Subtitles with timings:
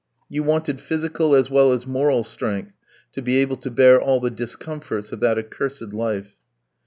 [0.29, 2.73] You wanted physical as well as moral strength
[3.13, 6.39] to be able to bear all the discomforts of that accursed life.